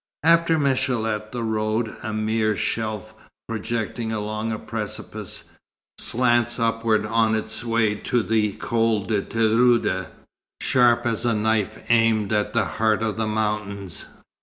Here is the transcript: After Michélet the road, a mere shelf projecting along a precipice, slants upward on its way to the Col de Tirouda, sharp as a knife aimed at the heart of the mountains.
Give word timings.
After 0.23 0.57
Michélet 0.57 1.31
the 1.31 1.43
road, 1.43 1.95
a 2.01 2.11
mere 2.11 2.57
shelf 2.57 3.13
projecting 3.47 4.11
along 4.11 4.51
a 4.51 4.57
precipice, 4.57 5.51
slants 5.99 6.57
upward 6.57 7.05
on 7.05 7.35
its 7.35 7.63
way 7.63 7.93
to 7.93 8.23
the 8.23 8.53
Col 8.53 9.03
de 9.05 9.21
Tirouda, 9.21 10.07
sharp 10.59 11.05
as 11.05 11.23
a 11.23 11.35
knife 11.35 11.85
aimed 11.89 12.33
at 12.33 12.53
the 12.53 12.65
heart 12.65 13.03
of 13.03 13.15
the 13.15 13.27
mountains. 13.27 14.07